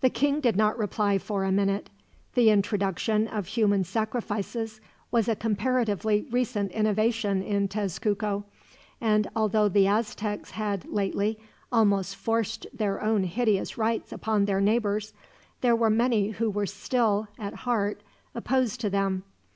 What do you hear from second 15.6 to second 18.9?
there were many who were still, at heart, opposed to